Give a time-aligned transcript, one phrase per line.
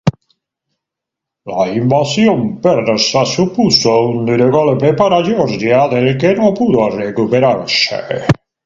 [1.51, 8.25] La invasión persa supuso un duro golpe para Georgia del que no pudo recuperarse.